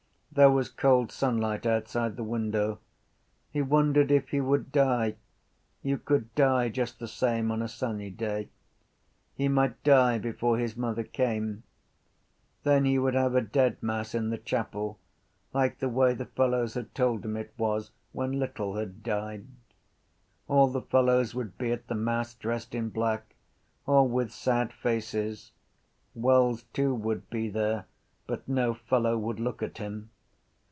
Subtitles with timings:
[0.33, 2.79] There was cold sunlight outside the window.
[3.51, 5.15] He wondered if he would die.
[5.83, 8.47] You could die just the same on a sunny day.
[9.35, 11.63] He might die before his mother came.
[12.63, 14.97] Then he would have a dead mass in the chapel
[15.53, 19.47] like the way the fellows had told him it was when Little had died.
[20.47, 23.35] All the fellows would be at the mass, dressed in black,
[23.85, 25.51] all with sad faces.
[26.15, 27.85] Wells too would be there
[28.27, 30.09] but no fellow would look at him.